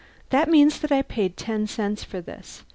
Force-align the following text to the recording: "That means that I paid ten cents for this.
"That 0.31 0.49
means 0.49 0.79
that 0.79 0.91
I 0.91 1.03
paid 1.03 1.37
ten 1.37 1.67
cents 1.67 2.03
for 2.03 2.21
this. 2.21 2.63